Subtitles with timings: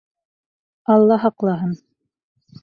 [0.93, 1.77] Алла һаҡлаһын.